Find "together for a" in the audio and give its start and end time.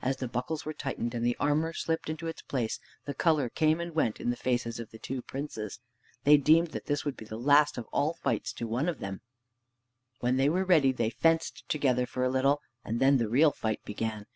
11.68-12.30